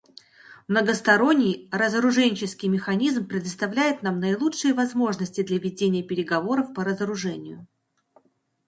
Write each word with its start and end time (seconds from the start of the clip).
Многосторонний 0.67 1.69
разоруженческий 1.71 2.67
механизм 2.69 3.27
предоставляет 3.27 4.01
нам 4.01 4.19
наилучшие 4.19 4.73
возможности 4.73 5.43
для 5.43 5.59
ведения 5.59 6.01
переговоров 6.01 6.73
по 6.73 6.83
разоружению. 6.83 7.67